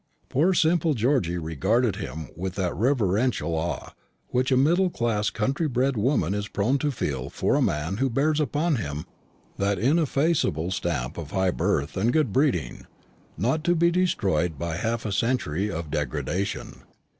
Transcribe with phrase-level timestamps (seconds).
[0.29, 3.93] Poor simple Georgy regarded him with that reverential awe
[4.29, 8.09] which a middle class country bred woman is prone to feel for a man who
[8.09, 9.05] bears upon him
[9.59, 12.87] that ineffaceable stamp of high birth and good breeding,
[13.37, 16.81] not to be destroyed by half a century of degradation.